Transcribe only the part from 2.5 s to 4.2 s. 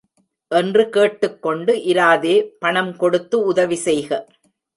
பணம் கொடுத்து உதவி செய்க.